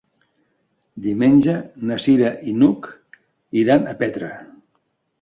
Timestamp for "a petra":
3.93-4.37